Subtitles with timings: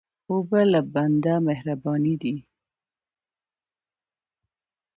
[0.31, 2.35] اوبه له بنده مهربانې دي.